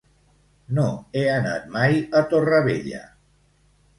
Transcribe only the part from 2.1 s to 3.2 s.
a Torrevella.